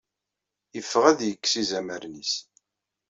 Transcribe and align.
Yeffeɣ 0.75 1.03
ad 1.11 1.19
yeks 1.23 1.53
izamaren-is. 1.61 2.33